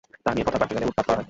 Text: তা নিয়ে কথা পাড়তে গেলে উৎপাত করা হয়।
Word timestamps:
তা 0.25 0.29
নিয়ে 0.35 0.45
কথা 0.47 0.59
পাড়তে 0.59 0.73
গেলে 0.75 0.89
উৎপাত 0.89 1.03
করা 1.05 1.13
হয়। 1.15 1.19